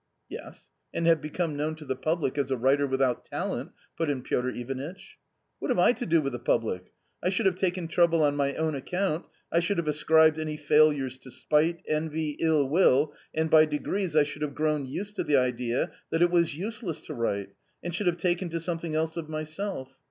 [0.29, 4.09] "Yes, and have become known to the public as a writer without talent, * put
[4.09, 5.19] in Piotr Ivanitch.
[5.59, 6.91] "What have I to do with the public?
[7.21, 11.19] I should have taken trouble on my own account, I should have ascribed any failures
[11.19, 15.37] to spite, envy, ill will, and by degrees I should have grown used to the
[15.37, 17.51] idea that it was useless to write,
[17.83, 19.99] and should have taken to something else of myself.